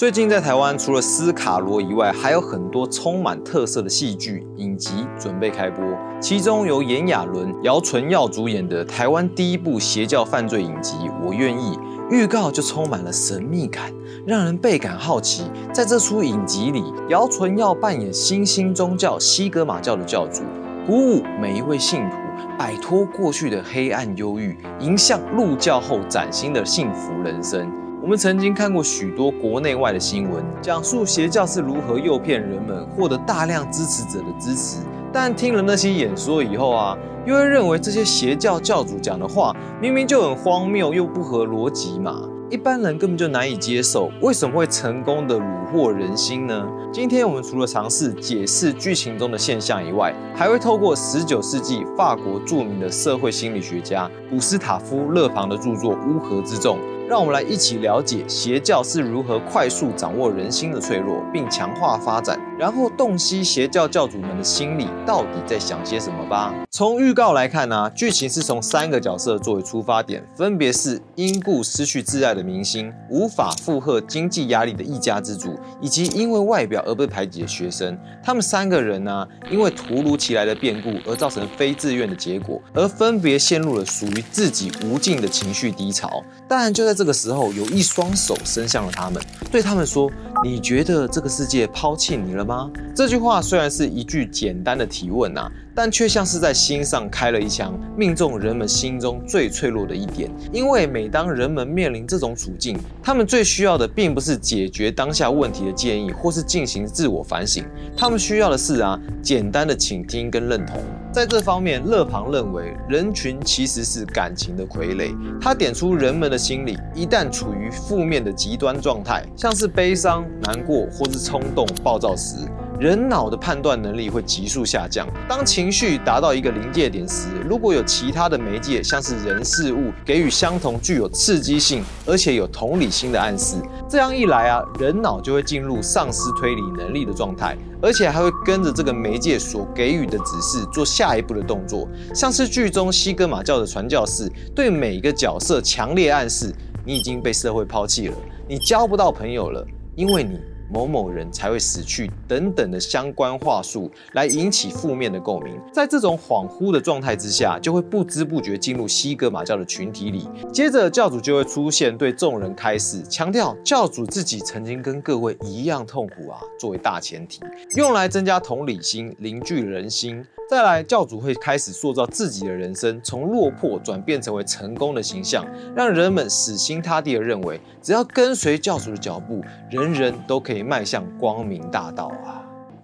[0.00, 5.84] 最近在台湾，除了斯卡罗以外，还有很多充满特色的戏剧影集准备开播。
[6.18, 11.76] 其中由炎亚纶、姚纯耀主演的台湾第一部邪教犯罪影集《我愿意》，
[12.10, 13.92] 预告就充满了神秘感，
[14.24, 15.44] 让人倍感好奇。
[15.70, 20.40] 在这出影集里，姚纯耀扮演新兴宗教西格玛教的教主，
[20.86, 22.16] 鼓舞每一位信徒
[22.58, 27.70] 摆脱过去的黑暗忧郁，迎向入教后崭新的幸福人生。
[28.02, 34.78] 我们曾经看过许多国内外的新闻，讲述邪教是如何诱骗人们获得大量支持者的支持。
[35.12, 44.10] 但听了那些演说以后啊，又会认为这些邪教教主讲的话明明就很荒谬又不合逻辑嘛，一般人根本就难以接受。
[44.20, 46.66] 为什么会成功的虏获人心呢？
[46.92, 56.76] 今天我们除了尝试解释剧情中的现象以外，还会透过十九世纪法国著名的社会心理学家古斯塔夫·勒庞的著作《乌合之众》。
[57.08, 66.54] 让我们来一起了解邪教是如何快速掌握人心的脆弱，并强化发展，然后洞悉邪教教主们的心里到底在想些什么吧。
[66.70, 77.98] 从预告来看呢，剧情是从三个角色作为出发点，分别是因故失去挚爱的明星、无法负荷经济压力的一家之主，以及因为外表而被排挤的学生。
[78.22, 86.22] 他们三个人呢，因为突如其来的变故而造成非自愿的结果，而分别陷入了属于自己无尽的情绪低潮。
[86.46, 90.10] 但就在这个时候，有一双手伸向了他们，对他们说
[90.42, 95.50] ：“你觉得这个世界抛弃你了吗？”这句话虽然是一句简单的提问呐。
[95.72, 100.30] 但却像是在心上开了一枪，命中人们心中最脆弱的一点。
[100.52, 107.64] 因为每当人们面临这种处境，他们最需要的并不是解决当下问题的建议，或是进行自我反省，
[107.96, 110.82] 他们需要的是啊，简单的倾听跟认同。
[111.12, 115.12] 在这方面，勒庞认为人群其实是感情的傀儡。
[115.40, 122.36] 他点出人们的心理一旦处于负面的极端状态，像是悲伤、难过或是冲动、暴躁时。
[122.80, 125.06] 人脑的判断能力会急速下降。
[125.28, 141.86] 当情绪达到一个临界点时，如果有其他的媒介，像是人事物，给予相同具有刺激性而且有同理心的暗示，这样一来啊，人脑就会进入丧失推理能力的状态，而且还会跟着这个媒介所给予的指示做下一步的动作。
[142.14, 146.50] 像是剧中西格玛教的传教士对每一个角色强烈暗示：
[146.86, 148.16] 你已经被社会抛弃了，
[148.48, 149.62] 你交不到朋友了，
[149.94, 150.40] 因为你。
[150.72, 160.28] 某某人才会死去等等的相关话术来引起负面的共鸣，在这种恍惚的状态之下，就会不知不觉进入西格玛教的群体里。
[160.52, 167.40] 接着教主就会出现，对众人开示，强调教主自己曾经跟各位一样痛苦啊，作为大前提，
[167.76, 170.24] 用来增加同理心，凝聚人心。
[170.50, 175.46] 再来，教主会开始塑造自己的人生，从落魄转变成为成功的形象，
[175.76, 182.39] 让人们死心塌地的认为，只要跟随教主的脚步，人人都可以迈向光明大道啊。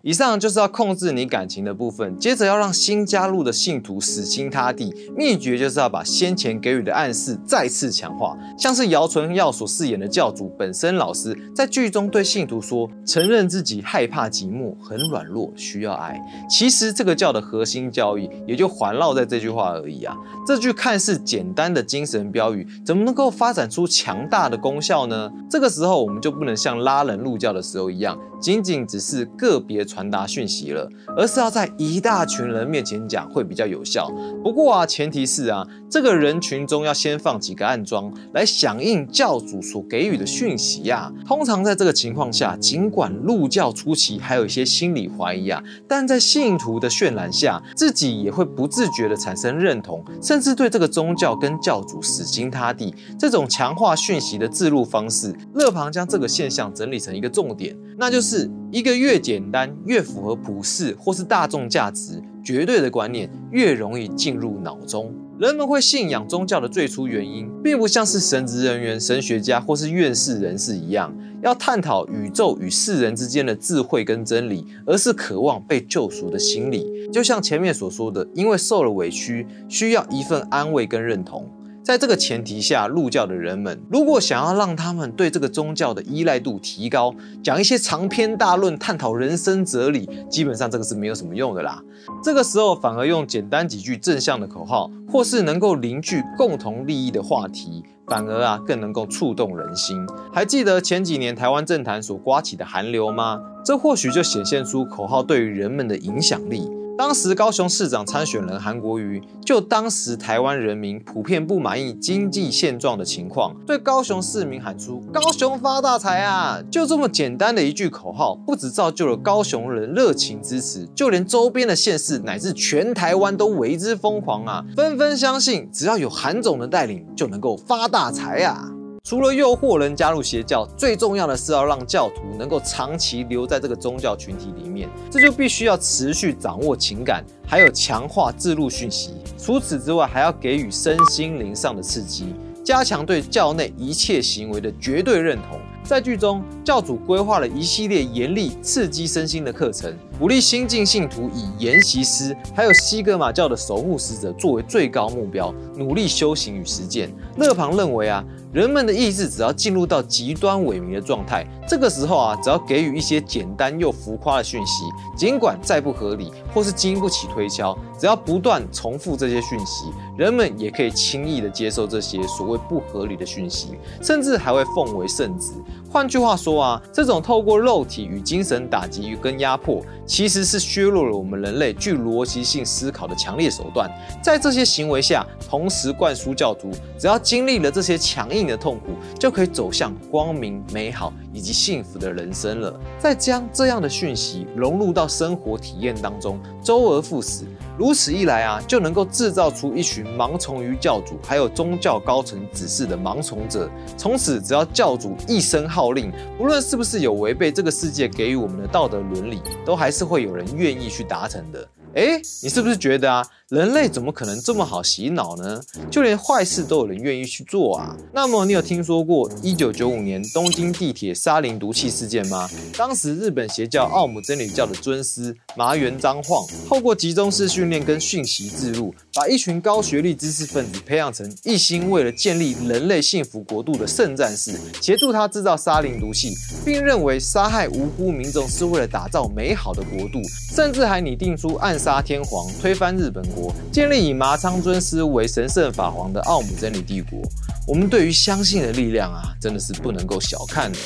[0.06, 4.94] 以上就是要控制你感情的部分，接着要让新加入的信徒死心塌地。
[5.17, 16.16] 秘诀就是要把先前给予的暗示再次强化，像是姚纯耀所饰演的教主本身老师，在剧中对信徒说：“承认自己害怕寂寞，很软弱，需要爱。”
[16.49, 20.16] 其实这个教的核心教育也就环绕在这句话而已啊。
[20.47, 25.28] 这句看似简单的精神标语，怎么能够发展出强大的功效呢？
[25.50, 29.87] 这个时候我们就不能像拉人入教的时候一样，仅仅只是个别。
[29.87, 34.11] 传达讯息了，而是要在一大群人面前讲会比较有效。
[34.43, 41.13] 不过啊，前提是啊，这个人群中要先放几个暗桩来响应教主所给予的讯息呀。
[41.25, 52.95] 通常在这个情况下，尽管入教初期还有一些心理怀疑啊，但在信徒的渲染下，自己也会不自觉地产生认同，甚至对这个宗教跟教主死心塌地。
[53.19, 59.75] 这种强化讯息的自入方式，勒庞将这个现象整理成一个重点，那就是一个越简单。
[59.87, 65.15] 越符合普世或是大众价值绝对的观念，越容易进入脑中。
[65.39, 76.87] 人们会信仰宗教的最初原因，并不像是神职人员、神学家或是院士人士一样，要探讨宇宙与世人之间的智慧跟真理，而是渴望被救赎的心理。
[77.13, 81.47] 就像前面所说的，因为受了委屈，需要一份安慰跟认同。
[81.86, 91.80] 在这个前提下，入教的人们如果想要让他们对这个宗教的依赖度提高，讲一些长篇大论探讨人生哲理，基本上这个是没有什么用的啦。
[92.24, 99.97] 这个时候反而用简单几句正向的口号，或是能够凝聚共同利益的话题，反而啊更能够触动人心。
[100.33, 103.41] 还记得前几年台湾政坛所刮起的寒流吗？
[103.65, 106.68] 这或许就显现出口号对于人们的影响力。
[106.98, 128.72] 当时高雄市长参选人韩国瑜，就当时台湾人民普遍不满意经济现状的情况，对高雄市民喊出“高雄发大财啊”，就这么简单的一句口号，不止造就了高雄人热情支持，就连周边的县市乃至全台湾都为之疯狂啊，纷纷相信只要有韩总的带领，就能够发大财啊。
[129.09, 139.15] 除了诱惑人加入邪教，最重要的是要让教徒能够长期留在这个宗教群体里面，这就必须要持续掌握情感，还有强化自路讯息。
[139.39, 145.61] 除此之外，还要给予身心灵上的刺激，加强对教内一切行为的绝对认同。
[145.85, 157.09] 在剧中，教主规划了一系列严厉刺激身心的课程，鼓励新进信徒以研习师还有西格玛教的守护使者作为最高目标，努力修行与实践。
[157.36, 158.24] 勒庞认为啊。
[158.53, 164.84] 人们的意志只要进入到极端萎靡的状态，这个时候啊，只要给予一些简单又浮夸的讯息，
[165.15, 175.53] 尽管再不合理或是经不起推敲，只要不断重复这些讯息，人们也可以轻易的接受这些所谓不合理的讯息，甚至还会奉为圣旨。
[175.92, 183.91] 换句话说啊，这种透过肉体与精神打击与跟压迫，其实是削弱了我们人类具逻辑性思考的强烈手段。
[184.23, 192.80] 在这些行为下，同时灌输教徒，只要经历了这些强硬的痛苦，就可以走向光明、美好以及幸福的人生了。
[192.98, 197.44] 再将这样的讯息融入到生活体验当中，周而复始。
[197.78, 203.68] 如此一来啊，就能够制造出一群盲从于教主还有宗教高层指示的盲从者。
[203.98, 211.68] 从此，只要教主一声号令，不论是不是有违背这个世界给予我们的道德伦理，都还是会有人愿意去达成的。
[211.97, 213.27] 哎，你是不是觉得啊？
[213.48, 215.60] 人类怎么可能这么好洗脑呢？
[215.89, 217.97] 就连坏事都有人愿意去做啊！
[218.13, 222.51] 那么你有听说过一九九五年东京地铁沙林毒气事件吗？
[222.77, 236.34] 当时日本邪教奥姆真理教的尊师麻原彰晃，透过集中式训练跟讯息自入，把一群高学历知识分子培养成一心为了建立人类幸福国度的圣战士，协助他制造沙林毒气，
[236.65, 240.21] 并认为杀害无辜民众是为了打造美好的国度，
[240.53, 243.54] 甚至还拟定出暗杀天皇、推翻日本国。
[243.71, 247.21] 建立以麻仓尊师为神圣法皇的奥姆真理帝国，
[247.65, 250.78] 我们对于相信的力量啊，真的是不能够小看的。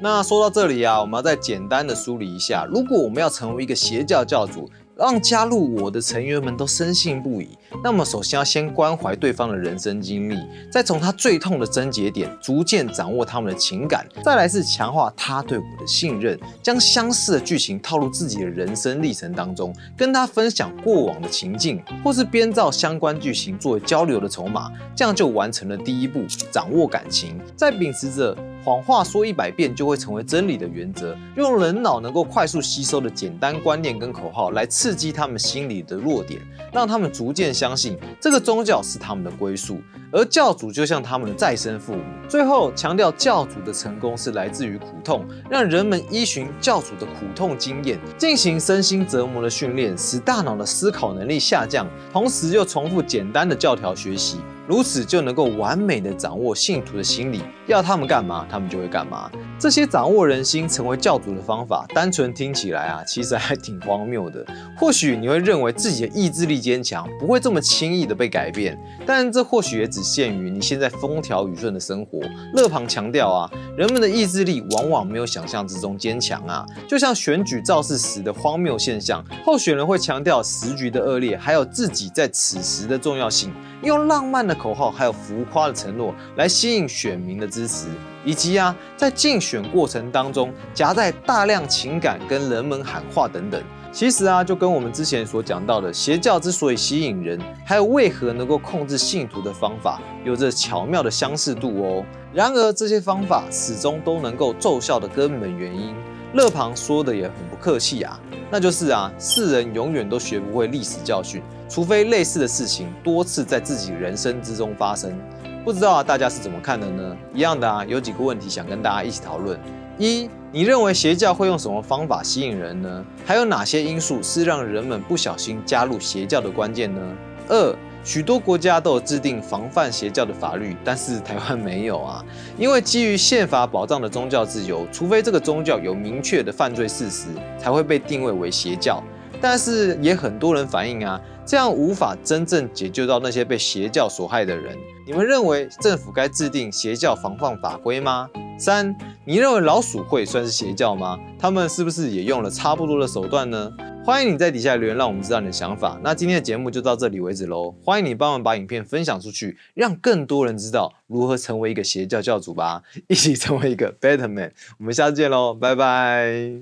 [0.00, 4.68] 那说到这里啊，我们要再简单的梳理一下，如果我们要成为一个邪教教主。
[5.00, 7.48] 让加入我的成员们都深信不疑。
[7.82, 10.36] 那么，首先要先关怀对方的人生经历，
[10.70, 27.40] 再从他最痛的症结点逐渐掌握他们的情感，再来是强化他对我的信任，将相似的剧情套入自己的人生历程当中，跟他分享过往的情境，或是编造相关剧情作为交流的筹码，这样就完成了第一步，掌握感情。
[27.56, 28.36] 再秉持着。
[28.62, 36.40] 谎话说一百遍就会成为真理的原则，用人脑能够快速吸收的简单观念跟口号来刺激他们心里的弱点，
[36.72, 39.80] 让他们逐渐相信这个宗教是他们的归宿，
[40.12, 42.02] 而教主就像他们的再生父母。
[42.28, 54.38] 最后强调教主的成功是来自于苦痛，让人们依循教主的苦痛经验进行身心折磨的训练，使大脑的思考能力下降，同时又重复简单的教条学习。
[54.70, 59.28] 如此就能够完美的掌握信徒的心理，要他们干嘛，他们就会干嘛。
[59.60, 64.42] 这些掌握人心、成为教主的方法，单纯听起来啊，其实还挺荒谬的。
[64.74, 72.20] 或许你会认为自己的意志力坚强，不会这么轻易的被改变，但这或许也只限于你现在风调雨顺的生活。
[72.54, 76.64] 勒庞强调啊，人们的意志力往往没有想象之中坚强啊。
[76.88, 83.52] 就像选举造势时的荒谬现象，候选人会强调时局的恶劣，还有自己在此时的重要性。
[83.82, 87.86] 用浪漫的口号，还有浮夸的承诺来吸引选民的支持，
[88.24, 93.62] 以及啊，在竞选过程当中夹带大量情感跟人们喊话等等。
[93.92, 102.04] 其实啊，就跟我们之前所讲到的邪教之所以吸引人，还有为何能够控制信徒的方法，有着巧妙的相似度哦。
[102.32, 105.92] 然而这些方法始终都能够奏效的根本原因，
[106.34, 108.18] 勒庞说的也很不客气啊，
[108.50, 111.42] 那就是啊，世人永远都学不会历史教训。
[111.68, 115.16] 除非类似的事情多次在自己人生之中发生，
[115.64, 117.16] 不知道啊大家是怎么看的呢？
[117.32, 119.58] 一样的啊，有几个问题想跟大家一起讨论：
[119.98, 123.04] 一，你认为邪教会用什么方法吸引人呢？
[123.24, 127.00] 还有哪些因素是让人们不小心加入邪教的关键呢？
[127.48, 132.24] 二，许多国家都有制定防范邪教的法律，但是台湾没有啊，
[132.58, 137.26] 因为基于宪法保障的宗教自由，除非这个宗教有明确的犯罪事实，
[137.58, 139.02] 才会被定位为邪教。
[139.40, 141.20] 但是也很多人反映啊。
[141.46, 144.76] 这样无法真正解救到那些被邪教所害的人。
[145.04, 148.28] 你们认为政府该制定邪教防范法规吗？
[148.56, 151.18] 三，你认为老鼠会算是邪教吗？
[151.40, 153.68] 他们是不是也用了差不多的手段呢？
[154.10, 155.96] 欢迎你在底下留言，让我们知道你的想法。
[156.02, 157.72] 那今天的节目就到这里为止喽。
[157.84, 164.52] 欢迎你帮忙把影片分享出去，让更多人知道如何成为一个邪教教主吧，一起成为一个 better man。
[164.78, 166.60] 我们下次见喽，拜拜。